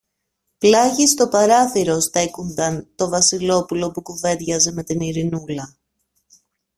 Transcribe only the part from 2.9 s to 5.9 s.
το Βασιλόπουλο που κουβέντιαζε με την Ειρηνούλα